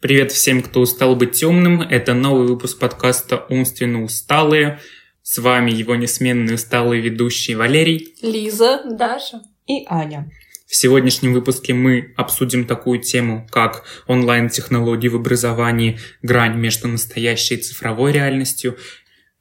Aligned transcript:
Привет 0.00 0.32
всем, 0.32 0.62
кто 0.62 0.80
устал 0.80 1.14
быть 1.14 1.32
темным. 1.32 1.82
Это 1.82 2.14
новый 2.14 2.46
выпуск 2.46 2.78
подкаста 2.78 3.44
«Умственно 3.50 4.02
усталые». 4.02 4.80
С 5.22 5.36
вами 5.36 5.70
его 5.72 5.94
несменный 5.94 6.54
усталый 6.54 7.00
ведущий 7.00 7.54
Валерий, 7.54 8.14
Лиза, 8.22 8.80
Даша 8.86 9.42
и 9.66 9.84
Аня. 9.90 10.30
В 10.66 10.74
сегодняшнем 10.74 11.34
выпуске 11.34 11.74
мы 11.74 12.14
обсудим 12.16 12.64
такую 12.64 13.00
тему, 13.00 13.46
как 13.50 13.84
онлайн-технологии 14.06 15.08
в 15.08 15.16
образовании, 15.16 15.98
грань 16.22 16.56
между 16.56 16.88
настоящей 16.88 17.56
и 17.56 17.58
цифровой 17.58 18.12
реальностью. 18.12 18.78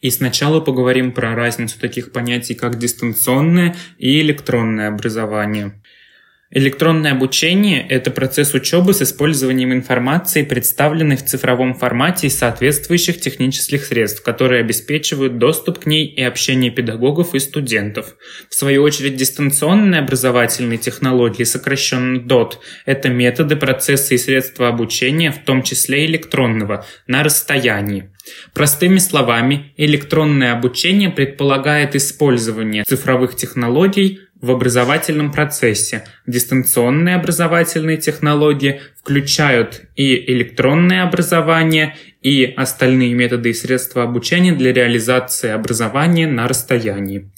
И 0.01 0.11
сначала 0.11 0.59
поговорим 0.59 1.13
про 1.13 1.35
разницу 1.35 1.79
таких 1.79 2.11
понятий, 2.11 2.53
как 2.53 2.77
дистанционное 2.77 3.77
и 3.97 4.19
электронное 4.19 4.89
образование. 4.89 5.78
Электронное 6.51 7.11
обучение– 7.11 7.85
это 7.89 8.09
процесс 8.09 8.55
учебы 8.55 8.95
с 8.95 9.03
использованием 9.03 9.71
информации, 9.71 10.41
представленной 10.41 11.15
в 11.15 11.23
цифровом 11.23 11.75
формате 11.75 12.25
из 12.25 12.39
соответствующих 12.39 13.21
технических 13.21 13.85
средств, 13.85 14.23
которые 14.23 14.61
обеспечивают 14.61 15.37
доступ 15.37 15.77
к 15.77 15.85
ней 15.85 16.07
и 16.07 16.23
общение 16.23 16.71
педагогов 16.71 17.35
и 17.35 17.39
студентов. 17.39 18.15
В 18.49 18.55
свою 18.55 18.81
очередь, 18.81 19.15
дистанционные 19.15 20.01
образовательные 20.01 20.79
технологии, 20.79 21.43
сокращенно 21.43 22.17
DOT, 22.17 22.53
это 22.87 23.09
методы, 23.09 23.55
процессы 23.55 24.15
и 24.15 24.17
средства 24.17 24.69
обучения, 24.69 25.31
в 25.31 25.45
том 25.45 25.61
числе 25.61 26.07
электронного, 26.07 26.83
на 27.05 27.21
расстоянии. 27.21 28.09
Простыми 28.53 28.97
словами, 28.97 29.73
электронное 29.77 30.53
обучение 30.53 31.09
предполагает 31.09 31.95
использование 31.95 32.83
цифровых 32.83 33.35
технологий 33.35 34.21
в 34.41 34.51
образовательном 34.51 35.31
процессе. 35.31 36.05
Дистанционные 36.25 37.15
образовательные 37.15 37.97
технологии 37.97 38.81
включают 38.99 39.81
и 39.95 40.31
электронное 40.31 41.03
образование, 41.03 41.95
и 42.21 42.45
остальные 42.45 43.13
методы 43.13 43.49
и 43.49 43.53
средства 43.53 44.03
обучения 44.03 44.53
для 44.53 44.73
реализации 44.73 45.49
образования 45.49 46.27
на 46.27 46.47
расстоянии. 46.47 47.31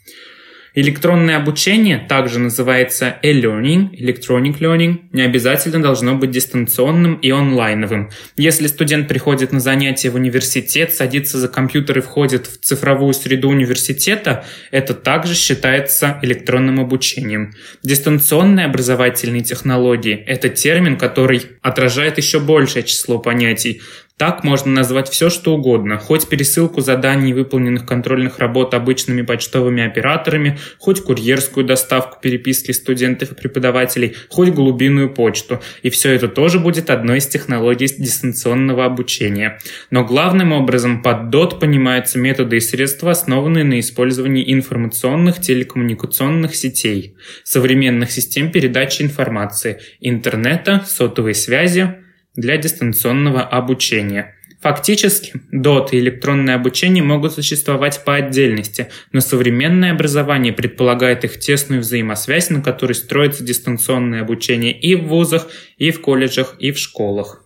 Электронное 0.73 1.35
обучение 1.35 1.97
также 1.97 2.39
называется 2.39 3.17
e-learning, 3.23 3.91
electronic 3.91 4.59
learning, 4.59 4.99
не 5.11 5.21
обязательно 5.21 5.81
должно 5.81 6.15
быть 6.15 6.31
дистанционным 6.31 7.15
и 7.15 7.29
онлайновым. 7.29 8.09
Если 8.37 8.67
студент 8.67 9.09
приходит 9.09 9.51
на 9.51 9.59
занятия 9.59 10.09
в 10.09 10.15
университет, 10.15 10.93
садится 10.93 11.39
за 11.39 11.49
компьютер 11.49 11.97
и 11.97 12.01
входит 12.01 12.47
в 12.47 12.57
цифровую 12.59 13.13
среду 13.13 13.49
университета, 13.49 14.45
это 14.71 14.93
также 14.93 15.35
считается 15.35 16.19
электронным 16.21 16.79
обучением. 16.79 17.53
Дистанционные 17.83 18.65
образовательные 18.65 19.43
технологии– 19.43 20.15
это 20.25 20.47
термин, 20.47 20.97
который 20.97 21.41
отражает 21.61 22.17
еще 22.17 22.39
большее 22.39 22.83
число 22.83 23.19
понятий. 23.19 23.81
Так 24.21 24.43
можно 24.43 24.71
назвать 24.71 25.09
все, 25.09 25.31
что 25.31 25.55
угодно, 25.55 25.97
хоть 25.97 26.29
пересылку 26.29 26.81
заданий 26.81 27.33
выполненных 27.33 27.87
контрольных 27.87 28.37
работ 28.37 28.75
обычными 28.75 29.23
почтовыми 29.23 29.83
операторами, 29.83 30.59
хоть 30.77 31.01
курьерскую 31.01 31.65
доставку 31.65 32.19
переписки 32.21 32.71
студентов 32.71 33.31
и 33.31 33.35
преподавателей, 33.35 34.15
хоть 34.29 34.49
голубиную 34.49 35.11
почту. 35.11 35.59
И 35.81 35.89
все 35.89 36.11
это 36.11 36.27
тоже 36.27 36.59
будет 36.59 36.91
одной 36.91 37.17
из 37.17 37.25
технологий 37.25 37.87
дистанционного 37.87 38.85
обучения. 38.85 39.57
Но 39.89 40.05
главным 40.05 40.51
образом 40.51 41.01
под 41.01 41.33
DOT 41.33 41.59
понимаются 41.59 42.19
методы 42.19 42.57
и 42.57 42.59
средства, 42.59 43.09
основанные 43.09 43.63
на 43.63 43.79
использовании 43.79 44.53
информационных 44.53 45.41
телекоммуникационных 45.41 46.53
сетей, 46.53 47.15
современных 47.43 48.11
систем 48.11 48.51
передачи 48.51 49.01
информации, 49.01 49.79
интернета, 49.99 50.85
сотовой 50.85 51.33
связи, 51.33 52.00
для 52.35 52.57
дистанционного 52.57 53.41
обучения. 53.41 54.35
Фактически, 54.61 55.33
DOT 55.51 55.89
и 55.91 55.99
электронное 55.99 56.55
обучение 56.55 57.03
могут 57.03 57.33
существовать 57.33 58.03
по 58.05 58.13
отдельности, 58.13 58.89
но 59.11 59.19
современное 59.19 59.91
образование 59.91 60.53
предполагает 60.53 61.23
их 61.23 61.39
тесную 61.39 61.81
взаимосвязь, 61.81 62.51
на 62.51 62.61
которой 62.61 62.93
строится 62.93 63.43
дистанционное 63.43 64.21
обучение 64.21 64.71
и 64.71 64.93
в 64.93 65.07
вузах, 65.07 65.47
и 65.77 65.89
в 65.89 65.99
колледжах, 66.01 66.55
и 66.59 66.71
в 66.71 66.77
школах. 66.77 67.43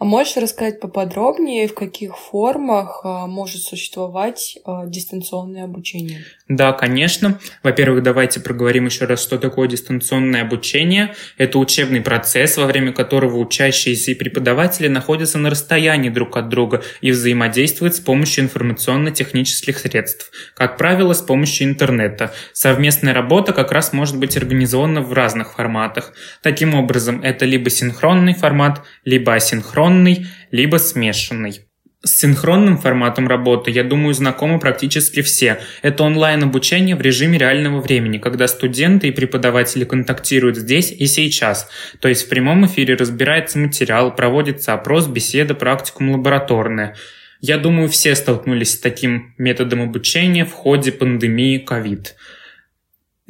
А 0.00 0.06
можешь 0.06 0.38
рассказать 0.38 0.80
поподробнее, 0.80 1.68
в 1.68 1.74
каких 1.74 2.16
формах 2.16 3.02
а, 3.04 3.26
может 3.26 3.60
существовать 3.60 4.56
а, 4.64 4.86
дистанционное 4.86 5.64
обучение? 5.64 6.24
Да, 6.48 6.72
конечно. 6.72 7.38
Во-первых, 7.62 8.02
давайте 8.02 8.40
проговорим 8.40 8.86
еще 8.86 9.04
раз, 9.04 9.22
что 9.22 9.38
такое 9.38 9.68
дистанционное 9.68 10.40
обучение. 10.40 11.14
Это 11.36 11.58
учебный 11.58 12.00
процесс, 12.00 12.56
во 12.56 12.64
время 12.64 12.92
которого 12.92 13.36
учащиеся 13.36 14.12
и 14.12 14.14
преподаватели 14.14 14.88
находятся 14.88 15.36
на 15.36 15.50
расстоянии 15.50 16.08
друг 16.08 16.38
от 16.38 16.48
друга 16.48 16.82
и 17.02 17.10
взаимодействуют 17.10 17.94
с 17.94 18.00
помощью 18.00 18.44
информационно-технических 18.44 19.78
средств. 19.78 20.32
Как 20.54 20.78
правило, 20.78 21.12
с 21.12 21.20
помощью 21.20 21.66
интернета. 21.66 22.32
Совместная 22.54 23.12
работа 23.12 23.52
как 23.52 23.70
раз 23.70 23.92
может 23.92 24.18
быть 24.18 24.38
организована 24.38 25.02
в 25.02 25.12
разных 25.12 25.52
форматах. 25.52 26.14
Таким 26.42 26.74
образом, 26.74 27.20
это 27.22 27.44
либо 27.44 27.68
синхронный 27.68 28.32
формат, 28.32 28.80
либо 29.04 29.34
асинхронный 29.34 29.89
синхронный, 29.90 30.26
либо 30.50 30.76
смешанный. 30.76 31.60
С 32.02 32.20
синхронным 32.20 32.78
форматом 32.78 33.28
работы, 33.28 33.70
я 33.70 33.84
думаю, 33.84 34.14
знакомы 34.14 34.58
практически 34.58 35.20
все. 35.20 35.60
Это 35.82 36.02
онлайн-обучение 36.04 36.96
в 36.96 37.02
режиме 37.02 37.36
реального 37.36 37.82
времени, 37.82 38.16
когда 38.16 38.48
студенты 38.48 39.08
и 39.08 39.10
преподаватели 39.10 39.84
контактируют 39.84 40.56
здесь 40.56 40.92
и 40.92 41.06
сейчас. 41.06 41.68
То 42.00 42.08
есть 42.08 42.24
в 42.24 42.28
прямом 42.30 42.64
эфире 42.64 42.94
разбирается 42.94 43.58
материал, 43.58 44.14
проводится 44.14 44.72
опрос, 44.72 45.08
беседа, 45.08 45.54
практикум 45.54 46.12
лабораторная. 46.12 46.96
Я 47.42 47.58
думаю, 47.58 47.88
все 47.88 48.14
столкнулись 48.14 48.72
с 48.72 48.78
таким 48.78 49.34
методом 49.36 49.82
обучения 49.82 50.46
в 50.46 50.52
ходе 50.52 50.92
пандемии 50.92 51.62
COVID. 51.68 52.06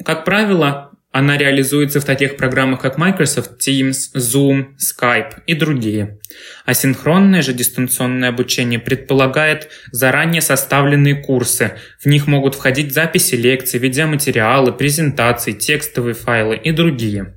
Как 0.04 0.24
правило, 0.24 0.89
она 1.12 1.36
реализуется 1.36 2.00
в 2.00 2.04
таких 2.04 2.36
программах, 2.36 2.80
как 2.80 2.96
Microsoft 2.96 3.60
Teams, 3.60 4.14
Zoom, 4.14 4.76
Skype 4.78 5.42
и 5.46 5.54
другие. 5.54 6.18
Асинхронное 6.66 7.42
же 7.42 7.52
дистанционное 7.52 8.28
обучение 8.28 8.78
предполагает 8.78 9.70
заранее 9.90 10.40
составленные 10.40 11.16
курсы. 11.16 11.72
В 11.98 12.06
них 12.06 12.28
могут 12.28 12.54
входить 12.54 12.94
записи 12.94 13.34
лекций, 13.34 13.80
видеоматериалы, 13.80 14.72
презентации, 14.72 15.52
текстовые 15.52 16.14
файлы 16.14 16.56
и 16.56 16.70
другие. 16.70 17.34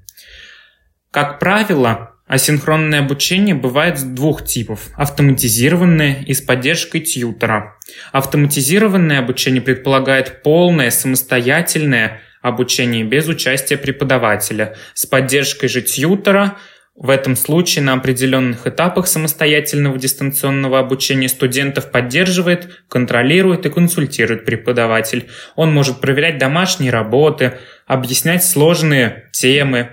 Как 1.10 1.40
правило, 1.40 2.14
Асинхронное 2.26 3.00
обучение 3.00 3.54
бывает 3.54 4.16
двух 4.16 4.46
типов– 4.46 4.90
автоматизированное 4.96 6.24
и 6.26 6.34
с 6.34 6.42
поддержкой 6.42 7.02
тьютера. 7.02 7.76
Автоматизированное 8.14 9.20
обучение 9.20 9.62
предполагает 9.62 10.42
полное, 10.42 10.90
самостоятельное, 10.90 12.22
обучении 12.44 13.04
без 13.04 13.28
участия 13.28 13.78
преподавателя, 13.78 14.76
с 14.94 15.08
поддержкой 15.08 15.70
же 15.70 15.82
тьютера, 15.82 16.58
в 16.94 17.10
этом 17.10 17.36
случае 17.36 17.84
на 17.84 17.94
определенных 17.94 18.68
этапах 18.68 19.08
самостоятельного 19.08 19.98
дистанционного 19.98 20.78
обучения 20.78 21.28
студентов 21.28 21.90
поддерживает, 21.90 22.84
контролирует 22.88 23.66
и 23.66 23.72
консультирует 23.72 24.46
преподаватель. 24.46 25.28
Он 25.56 25.74
может 25.74 26.02
проверять 26.02 26.38
домашние 26.38 26.92
работы, 26.92 27.58
объяснять 27.88 28.44
сложные 28.44 29.30
темы. 29.32 29.90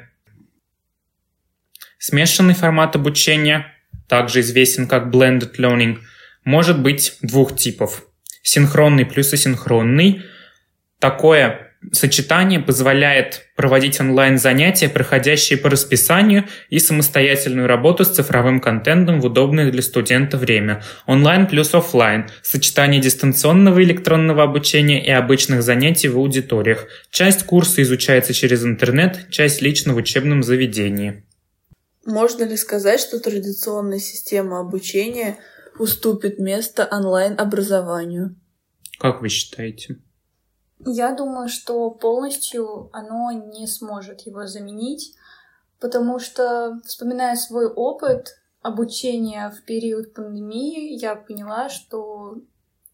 Смешанный 1.99 2.55
формат 2.55 2.97
обучения, 2.97 3.73
также 4.07 4.41
известен 4.41 4.87
как 4.87 5.07
blended 5.07 5.57
learning, 5.57 6.01
может 6.45 6.83
быть 6.83 7.17
двух 7.23 7.57
типов. 7.57 8.05
Синхронный 8.43 9.07
плюс 9.07 9.33
асинхронный. 9.33 10.23
Такое 10.99 11.70
Сочетание 11.93 12.61
позволяет 12.61 13.47
проводить 13.57 14.01
онлайн-занятия, 14.01 14.91
проходящие 14.91 15.59
по 15.59 15.71
расписанию, 15.71 16.47
и 16.69 16.79
самостоятельную 16.79 17.67
работу 17.67 18.05
с 18.05 18.11
цифровым 18.11 18.61
контентом 18.61 19.21
в 19.21 19.25
удобное 19.25 19.71
для 19.73 19.81
студента 19.81 20.37
время. 20.37 20.83
Онлайн 21.07 21.47
плюс 21.47 21.75
офлайн. 21.75 22.29
Сочетание 22.43 23.01
дистанционного 23.01 23.83
электронного 23.83 24.43
обучения 24.43 25.05
и 25.05 25.11
обычных 25.11 25.63
занятий 25.63 26.09
в 26.09 26.19
аудиториях. 26.19 26.87
Часть 27.11 27.45
курса 27.45 27.81
изучается 27.83 28.35
через 28.35 28.63
интернет, 28.63 29.31
часть 29.31 29.63
лично 29.63 29.95
в 29.95 29.97
учебном 29.97 30.43
заведении. 30.43 31.25
Можно 32.05 32.45
ли 32.45 32.59
сказать, 32.59 33.01
что 33.01 33.21
традиционная 33.21 34.01
система 34.01 34.61
обучения 34.61 35.39
уступит 35.79 36.39
место 36.39 36.87
онлайн-образованию? 36.91 38.37
Как 38.99 39.23
вы 39.23 39.31
считаете? 39.31 39.97
Я 40.87 41.13
думаю, 41.13 41.49
что 41.49 41.91
полностью 41.91 42.89
оно 42.93 43.31
не 43.33 43.67
сможет 43.67 44.23
его 44.23 44.47
заменить, 44.47 45.15
потому 45.79 46.19
что, 46.19 46.81
вспоминая 46.85 47.37
свой 47.37 47.67
опыт 47.67 48.37
обучения 48.63 49.51
в 49.51 49.65
период 49.65 50.15
пандемии, 50.15 50.99
я 50.99 51.15
поняла, 51.17 51.69
что 51.69 52.37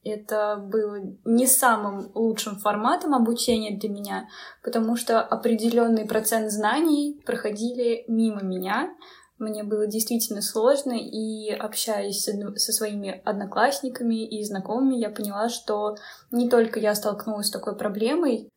это 0.04 0.56
было 0.56 0.98
не 1.24 1.46
самым 1.46 2.10
лучшим 2.14 2.56
форматом 2.56 3.14
обучения 3.14 3.76
для 3.76 3.88
меня, 3.88 4.28
потому 4.62 4.96
что 4.96 5.20
определенный 5.20 6.06
процент 6.06 6.52
знаний 6.52 7.20
проходили 7.26 8.04
мимо 8.06 8.42
меня, 8.42 8.94
мне 9.38 9.64
было 9.64 9.86
действительно 9.86 10.40
сложно, 10.40 10.92
и 10.92 11.50
общаясь 11.50 12.24
со 12.24 12.72
своими 12.72 13.20
одноклассниками 13.24 14.26
и 14.26 14.42
знакомыми, 14.44 14.96
я 14.96 15.10
поняла, 15.10 15.48
что 15.48 15.96
не 16.30 16.48
только 16.48 16.80
я 16.80 16.94
столкнулась 16.94 17.48
с 17.48 17.50
такой 17.50 17.76
проблемой, 17.76 18.50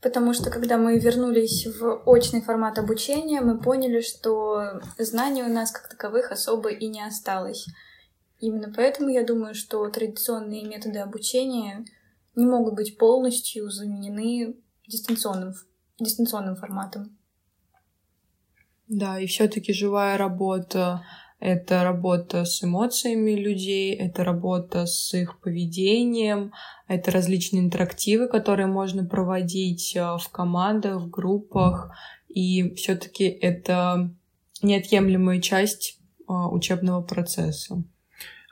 потому 0.00 0.32
что 0.32 0.50
когда 0.50 0.78
мы 0.78 0.98
вернулись 0.98 1.66
в 1.66 2.02
очный 2.06 2.40
формат 2.40 2.78
обучения, 2.78 3.40
мы 3.40 3.58
поняли, 3.58 4.00
что 4.00 4.80
знаний 4.98 5.42
у 5.42 5.52
нас 5.52 5.72
как 5.72 5.88
таковых 5.88 6.30
особо 6.30 6.68
и 6.70 6.88
не 6.88 7.04
осталось. 7.04 7.66
Именно 8.38 8.72
поэтому 8.74 9.08
я 9.08 9.24
думаю, 9.24 9.54
что 9.54 9.88
традиционные 9.88 10.64
методы 10.64 10.98
обучения 10.98 11.84
не 12.34 12.46
могут 12.46 12.74
быть 12.74 12.98
полностью 12.98 13.70
заменены 13.70 14.56
дистанционным, 14.86 15.54
дистанционным 15.98 16.56
форматом. 16.56 17.18
Да, 18.92 19.18
и 19.18 19.26
все-таки 19.26 19.72
живая 19.72 20.18
работа 20.18 21.02
это 21.42 21.82
работа 21.82 22.44
с 22.44 22.62
эмоциями 22.62 23.32
людей, 23.32 23.96
это 23.96 24.22
работа 24.22 24.86
с 24.86 25.12
их 25.12 25.40
поведением, 25.40 26.52
это 26.86 27.10
различные 27.10 27.62
интерактивы, 27.62 28.28
которые 28.28 28.68
можно 28.68 29.04
проводить 29.04 29.96
э, 29.96 30.02
в 30.02 30.28
командах, 30.30 31.02
в 31.02 31.10
группах. 31.10 31.90
И 32.28 32.72
все-таки 32.74 33.24
это 33.24 34.14
неотъемлемая 34.62 35.40
часть 35.40 35.98
э, 36.28 36.32
учебного 36.32 37.02
процесса. 37.02 37.82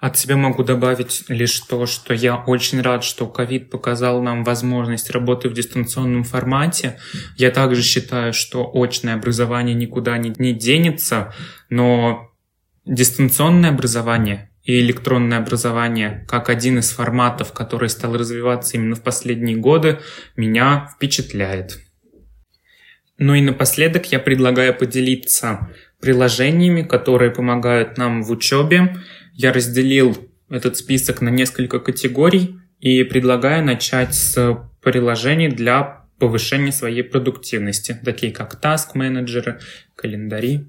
От 0.00 0.16
себя 0.16 0.36
могу 0.36 0.64
добавить 0.64 1.24
лишь 1.28 1.60
то, 1.60 1.84
что 1.84 2.14
я 2.14 2.36
очень 2.36 2.80
рад, 2.80 3.04
что 3.04 3.26
ковид 3.26 3.68
показал 3.68 4.22
нам 4.22 4.44
возможность 4.44 5.10
работы 5.10 5.50
в 5.50 5.52
дистанционном 5.52 6.24
формате. 6.24 6.98
Я 7.36 7.50
также 7.50 7.82
считаю, 7.82 8.32
что 8.32 8.70
очное 8.72 9.14
образование 9.14 9.74
никуда 9.74 10.16
не, 10.16 10.32
не 10.38 10.54
денется, 10.54 11.34
но 11.68 12.30
дистанционное 12.86 13.70
образование 13.70 14.50
и 14.64 14.80
электронное 14.80 15.36
образование 15.36 16.24
как 16.26 16.48
один 16.48 16.78
из 16.78 16.90
форматов, 16.90 17.52
который 17.52 17.90
стал 17.90 18.16
развиваться 18.16 18.78
именно 18.78 18.96
в 18.96 19.02
последние 19.02 19.58
годы, 19.58 19.98
меня 20.34 20.88
впечатляет. 20.94 21.78
Ну 23.18 23.34
и 23.34 23.42
напоследок 23.42 24.06
я 24.06 24.18
предлагаю 24.18 24.74
поделиться 24.74 25.68
приложениями, 26.00 26.80
которые 26.80 27.30
помогают 27.30 27.98
нам 27.98 28.22
в 28.22 28.30
учебе 28.30 28.96
я 29.34 29.52
разделил 29.52 30.16
этот 30.48 30.76
список 30.76 31.20
на 31.20 31.28
несколько 31.28 31.78
категорий 31.78 32.56
и 32.80 33.04
предлагаю 33.04 33.64
начать 33.64 34.14
с 34.14 34.58
приложений 34.82 35.50
для 35.50 36.06
повышения 36.18 36.72
своей 36.72 37.02
продуктивности, 37.02 37.98
такие 38.04 38.32
как 38.32 38.60
task 38.62 38.90
менеджеры, 38.94 39.60
календари. 39.96 40.68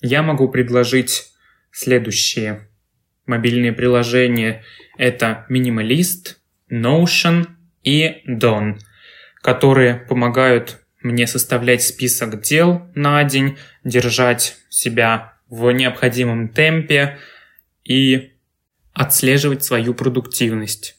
Я 0.00 0.22
могу 0.22 0.48
предложить 0.48 1.32
следующие 1.70 2.68
мобильные 3.26 3.72
приложения. 3.72 4.64
Это 4.96 5.46
Minimalist, 5.48 6.36
Notion 6.70 7.46
и 7.84 8.22
Dawn, 8.28 8.78
которые 9.42 9.94
помогают 9.94 10.80
мне 11.02 11.26
составлять 11.26 11.82
список 11.82 12.42
дел 12.42 12.90
на 12.94 13.22
день, 13.24 13.56
держать 13.84 14.56
себя 14.68 15.34
в 15.48 15.70
необходимом 15.70 16.48
темпе, 16.48 17.18
и 17.88 18.34
отслеживать 18.92 19.64
свою 19.64 19.94
продуктивность. 19.94 20.96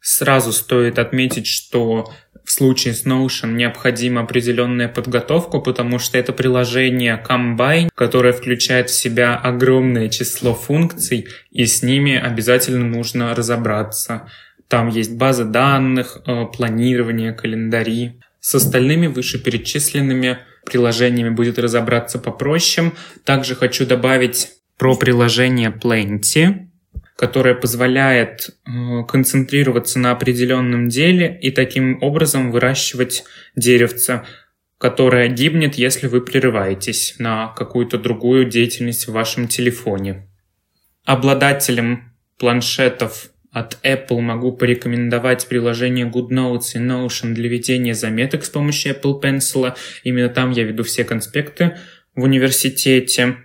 Сразу 0.00 0.52
стоит 0.52 0.98
отметить, 0.98 1.46
что 1.46 2.12
в 2.44 2.50
случае 2.50 2.94
с 2.94 3.04
Notion 3.04 3.52
необходима 3.52 4.22
определенная 4.22 4.88
подготовка, 4.88 5.58
потому 5.58 5.98
что 5.98 6.16
это 6.16 6.32
приложение 6.32 7.22
Combine, 7.28 7.90
которое 7.94 8.32
включает 8.32 8.90
в 8.90 8.98
себя 8.98 9.36
огромное 9.36 10.08
число 10.08 10.54
функций, 10.54 11.28
и 11.50 11.66
с 11.66 11.82
ними 11.82 12.16
обязательно 12.16 12.86
нужно 12.86 13.34
разобраться. 13.34 14.30
Там 14.66 14.88
есть 14.88 15.16
база 15.16 15.44
данных, 15.44 16.18
э, 16.26 16.44
планирование, 16.46 17.32
календари. 17.32 18.20
С 18.40 18.54
остальными 18.54 19.08
вышеперечисленными 19.08 20.38
приложениями 20.64 21.30
будет 21.30 21.58
разобраться 21.58 22.18
попроще. 22.18 22.92
Также 23.24 23.56
хочу 23.56 23.84
добавить 23.84 24.57
про 24.78 24.96
приложение 24.96 25.70
Plenty, 25.70 26.68
которое 27.16 27.54
позволяет 27.54 28.50
э, 28.64 29.02
концентрироваться 29.08 29.98
на 29.98 30.12
определенном 30.12 30.88
деле 30.88 31.36
и 31.42 31.50
таким 31.50 32.00
образом 32.00 32.52
выращивать 32.52 33.24
деревце, 33.56 34.22
которое 34.78 35.28
гибнет, 35.28 35.74
если 35.74 36.06
вы 36.06 36.20
прерываетесь 36.20 37.16
на 37.18 37.48
какую-то 37.48 37.98
другую 37.98 38.44
деятельность 38.44 39.08
в 39.08 39.12
вашем 39.12 39.48
телефоне. 39.48 40.28
Обладателям 41.04 42.14
планшетов 42.38 43.30
от 43.50 43.78
Apple 43.82 44.20
могу 44.20 44.52
порекомендовать 44.52 45.48
приложение 45.48 46.06
GoodNotes 46.06 46.74
и 46.74 46.78
Notion 46.78 47.32
для 47.32 47.48
ведения 47.48 47.94
заметок 47.94 48.44
с 48.44 48.50
помощью 48.50 48.94
Apple 48.94 49.20
Pencil. 49.20 49.74
Именно 50.04 50.28
там 50.28 50.52
я 50.52 50.62
веду 50.62 50.84
все 50.84 51.02
конспекты 51.02 51.76
в 52.14 52.22
университете. 52.22 53.38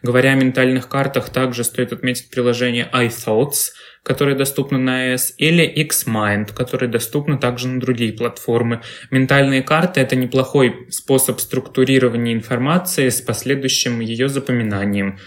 Говоря 0.00 0.32
о 0.32 0.36
ментальных 0.36 0.88
картах, 0.88 1.30
также 1.30 1.64
стоит 1.64 1.92
отметить 1.92 2.30
приложение 2.30 2.88
iThoughts, 2.92 3.72
которое 4.04 4.36
доступно 4.36 4.78
на 4.78 5.12
iOS, 5.12 5.34
или 5.38 5.66
Xmind, 5.84 6.54
которое 6.54 6.86
доступно 6.86 7.36
также 7.36 7.66
на 7.66 7.80
другие 7.80 8.12
платформы. 8.12 8.80
Ментальные 9.10 9.62
карты— 9.62 10.00
это 10.02 10.14
неплохой 10.14 10.86
способ 10.90 11.40
структурирования 11.40 12.32
информации 12.32 13.08
с 13.08 13.20
последующим 13.20 13.98
ее 13.98 14.28
запоминанием. 14.28 15.18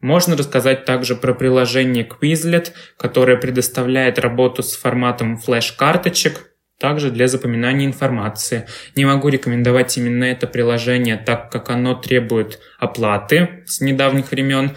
Можно 0.00 0.36
рассказать 0.36 0.84
также 0.84 1.16
про 1.16 1.34
приложение 1.34 2.06
Quizlet, 2.06 2.72
которое 2.96 3.36
предоставляет 3.36 4.20
работу 4.20 4.62
с 4.62 4.76
форматом 4.76 5.38
флеш-карточек, 5.38 6.53
также 6.84 7.10
для 7.10 7.28
запоминания 7.28 7.86
информации. 7.86 8.66
Не 8.94 9.06
могу 9.06 9.30
рекомендовать 9.30 9.96
именно 9.96 10.24
это 10.24 10.46
приложение, 10.46 11.16
так 11.16 11.50
как 11.50 11.70
оно 11.70 11.94
требует 11.94 12.58
оплаты 12.78 13.64
с 13.64 13.80
недавних 13.80 14.32
времен. 14.32 14.76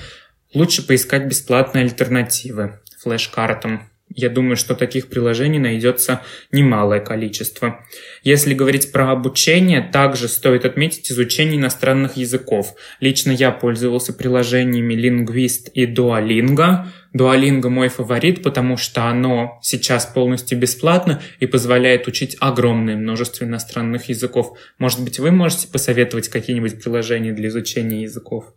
Лучше 0.53 0.87
поискать 0.87 1.25
бесплатные 1.25 1.83
альтернативы 1.83 2.79
флеш-картам. 3.03 3.89
Я 4.09 4.29
думаю, 4.29 4.55
что 4.55 4.73
таких 4.73 5.09
приложений 5.09 5.59
найдется 5.59 6.21
немалое 6.51 7.01
количество. 7.01 7.85
Если 8.23 8.53
говорить 8.53 8.91
про 8.91 9.11
обучение, 9.11 9.81
также 9.81 10.27
стоит 10.27 10.65
отметить 10.65 11.11
изучение 11.11 11.57
иностранных 11.57 12.15
языков. 12.15 12.75
Лично 13.01 13.31
я 13.31 13.51
пользовался 13.51 14.13
приложениями 14.13 14.93
Linguist 14.93 15.71
и 15.73 15.85
Duolingo. 15.85 16.85
Duolingo 17.13 17.69
мой 17.69 17.89
фаворит, 17.89 18.43
потому 18.43 18.77
что 18.77 19.03
оно 19.05 19.59
сейчас 19.61 20.05
полностью 20.05 20.57
бесплатно 20.57 21.21
и 21.39 21.45
позволяет 21.45 22.07
учить 22.07 22.37
огромное 22.39 22.95
множество 22.95 23.43
иностранных 23.43 24.09
языков. 24.09 24.57
Может 24.79 25.03
быть, 25.03 25.19
вы 25.19 25.31
можете 25.31 25.67
посоветовать 25.67 26.29
какие-нибудь 26.29 26.81
приложения 26.81 27.33
для 27.33 27.49
изучения 27.49 28.03
языков? 28.03 28.53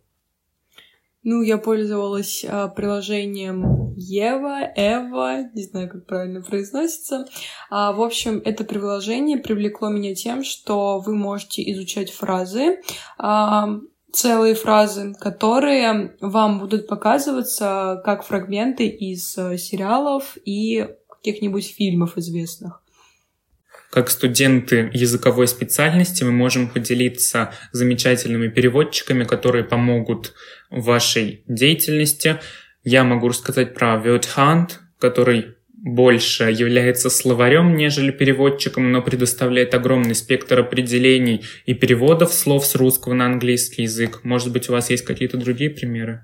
Ну, 1.23 1.43
я 1.43 1.57
пользовалась 1.57 2.43
а, 2.47 2.67
приложением 2.67 3.93
Ева, 3.95 4.61
Эва, 4.75 5.51
не 5.53 5.63
знаю, 5.63 5.89
как 5.89 6.07
правильно 6.07 6.41
произносится. 6.41 7.25
А, 7.69 7.91
в 7.91 8.01
общем, 8.01 8.41
это 8.43 8.63
приложение 8.63 9.37
привлекло 9.37 9.89
меня 9.89 10.15
тем, 10.15 10.43
что 10.43 10.99
вы 10.99 11.15
можете 11.15 11.61
изучать 11.71 12.11
фразы, 12.11 12.81
а, 13.19 13.69
целые 14.11 14.55
фразы, 14.55 15.13
которые 15.19 16.15
вам 16.21 16.59
будут 16.59 16.87
показываться 16.87 18.01
как 18.03 18.23
фрагменты 18.23 18.87
из 18.87 19.37
а, 19.37 19.57
сериалов 19.57 20.37
и 20.43 20.87
каких-нибудь 21.07 21.67
фильмов 21.67 22.17
известных. 22.17 22.80
Как 23.91 24.09
студенты 24.09 24.89
языковой 24.93 25.47
специальности 25.47 26.23
мы 26.23 26.31
можем 26.31 26.69
поделиться 26.69 27.53
замечательными 27.73 28.47
переводчиками, 28.47 29.25
которые 29.25 29.65
помогут 29.65 30.33
в 30.69 30.83
вашей 30.83 31.43
деятельности. 31.47 32.39
Я 32.83 33.03
могу 33.03 33.27
рассказать 33.27 33.73
про 33.73 34.01
WordHunt, 34.01 34.69
который 34.97 35.57
больше 35.73 36.45
является 36.45 37.09
словарем, 37.09 37.75
нежели 37.75 38.11
переводчиком, 38.11 38.93
но 38.93 39.01
предоставляет 39.01 39.73
огромный 39.73 40.15
спектр 40.15 40.59
определений 40.59 41.43
и 41.65 41.73
переводов 41.73 42.33
слов 42.33 42.65
с 42.65 42.75
русского 42.75 43.13
на 43.13 43.25
английский 43.25 43.83
язык. 43.83 44.21
Может 44.23 44.53
быть, 44.53 44.69
у 44.69 44.71
вас 44.71 44.89
есть 44.89 45.03
какие-то 45.03 45.35
другие 45.35 45.69
примеры? 45.69 46.23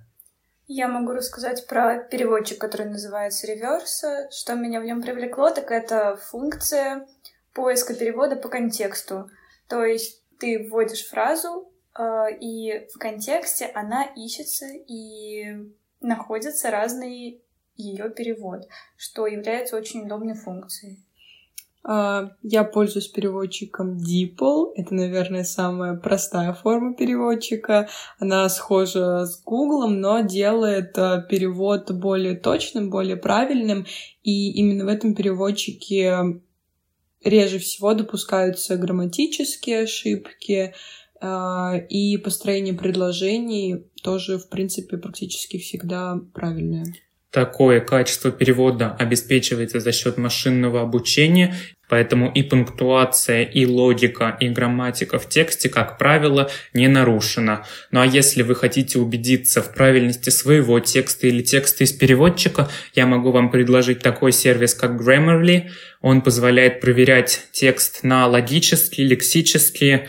Я 0.70 0.90
могу 0.90 1.14
рассказать 1.14 1.66
про 1.66 1.98
переводчик, 2.12 2.60
который 2.60 2.88
называется 2.88 3.48
Reverse. 3.48 4.30
Что 4.32 4.54
меня 4.56 4.82
в 4.82 4.84
нем 4.84 5.02
привлекло, 5.02 5.50
так 5.50 5.72
это 5.72 6.20
функция 6.30 7.08
поиска 7.58 7.96
перевода 7.96 8.36
по 8.36 8.50
контексту. 8.50 9.30
То 9.68 9.84
есть 9.84 10.22
ты 10.40 10.70
вводишь 10.70 11.10
фразу, 11.10 11.72
э, 11.98 12.38
и 12.40 12.88
в 12.94 13.00
контексте 13.00 13.66
она 13.74 14.04
ищется 14.04 14.68
и 14.68 15.58
находится 16.00 16.70
разный 16.70 17.42
ее 17.76 18.10
перевод, 18.12 18.68
что 18.96 19.26
является 19.26 19.76
очень 19.76 20.06
удобной 20.06 20.36
функцией. 20.36 21.04
А, 21.84 22.32
я 22.44 22.64
пользуюсь 22.64 23.08
переводчиком 23.08 23.98
DeepL. 23.98 24.74
Это, 24.76 24.94
наверное, 24.94 25.44
самая 25.44 25.96
простая 25.96 26.54
форма 26.54 26.94
переводчика. 26.94 27.88
Она 28.20 28.50
схожа 28.50 29.26
с 29.26 29.42
Google, 29.44 29.88
но 29.88 30.20
делает 30.20 30.98
а, 30.98 31.22
перевод 31.22 31.90
более 31.92 32.36
точным, 32.36 32.90
более 32.90 33.16
правильным. 33.16 33.86
И 34.22 34.52
именно 34.52 34.86
в 34.86 34.90
этом 34.90 35.16
переводчике 35.16 36.42
реже 37.24 37.60
всего 37.60 37.94
допускаются 37.94 38.78
грамматические 38.78 39.84
ошибки, 39.84 40.74
а, 41.20 41.76
и 41.90 42.18
построение 42.18 42.74
предложений 42.74 43.86
тоже, 44.04 44.38
в 44.38 44.50
принципе, 44.50 44.98
практически 44.98 45.58
всегда 45.58 46.20
правильное. 46.34 46.86
Такое 47.32 47.82
качество 47.82 48.32
перевода 48.32 48.94
обеспечивается 48.94 49.80
за 49.80 49.92
счет 49.92 50.18
машинного 50.18 50.82
обучения, 50.82 51.56
поэтому 51.90 52.32
и 52.32 52.44
пунктуация, 52.44 53.44
и 53.44 53.66
логика, 53.66 54.38
и 54.40 54.50
грамматика 54.50 55.20
в 55.20 55.28
тексте, 55.30 55.70
как 55.70 55.98
правило, 55.98 56.50
не 56.74 56.88
нарушена. 56.88 57.66
Ну 57.92 58.02
а 58.02 58.06
если 58.06 58.42
вы 58.42 58.56
хотите 58.56 59.00
убедиться 59.00 59.62
в 59.62 59.74
правильности 59.74 60.30
своего 60.30 60.80
текста 60.80 61.28
или 61.28 61.42
текста 61.42 61.84
из 61.84 61.94
переводчика, 61.94 62.70
я 62.94 63.06
могу 63.06 63.32
вам 63.32 63.52
предложить 63.52 64.00
такой 64.00 64.32
сервис, 64.32 64.74
как 64.74 64.92
Grammarly. 65.02 65.70
Он 66.02 66.22
позволяет 66.22 66.82
проверять 66.82 67.48
текст 67.52 68.04
на 68.04 68.28
логические, 68.28 69.08
лексические, 69.08 70.08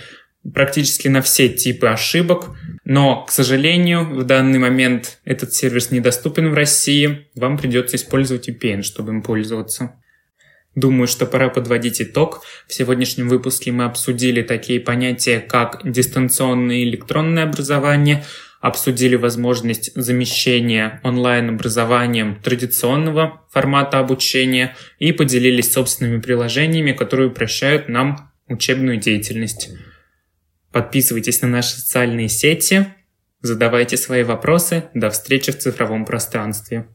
практически 0.53 1.09
на 1.09 1.23
все 1.23 1.49
типы 1.49 1.89
ошибок, 1.89 2.51
но, 2.85 3.25
к 3.25 3.31
сожалению, 3.31 4.05
в 4.05 4.25
данный 4.25 4.59
момент 4.59 5.19
этот 5.25 5.53
сервис 5.53 5.91
недоступен 5.91 6.51
в 6.51 6.55
России. 6.55 7.29
Вам 7.35 7.59
придется 7.59 7.97
использовать 7.97 8.49
VPN, 8.49 8.83
чтобы 8.83 9.13
им 9.13 9.23
пользоваться. 9.23 10.01
Думаю, 10.79 11.09
что 11.09 11.27
пора 11.27 11.49
подводить 11.49 12.01
итог. 12.01 12.45
В 12.69 12.73
сегодняшнем 12.73 13.29
выпуске 13.29 13.73
мы 13.73 13.85
обсудили 13.85 14.43
такие 14.43 14.79
понятия, 14.79 15.41
как 15.41 15.81
дистанционное 15.83 16.77
и 16.77 16.85
электронное 16.85 17.43
образование, 17.43 18.25
обсудили 18.61 19.17
возможность 19.17 19.91
замещения 19.97 21.01
онлайн-образованием 21.03 22.41
традиционного 22.41 23.43
формата 23.51 23.99
обучения 23.99 24.77
и 25.01 25.11
поделились 25.11 25.73
собственными 25.73 26.21
приложениями, 26.21 26.93
которые 26.93 27.31
упрощают 27.31 27.89
нам 27.89 28.31
учебную 28.47 28.99
деятельность. 28.99 29.71
Подписывайтесь 30.71 31.43
на 31.43 31.49
наши 31.49 31.71
социальные 31.71 32.29
сети, 32.29 32.87
задавайте 33.41 33.97
свои 33.97 34.23
вопросы. 34.23 34.85
До 34.95 35.11
встречи 35.11 35.51
в 35.51 35.59
цифровом 35.59 36.05
пространстве. 36.05 36.87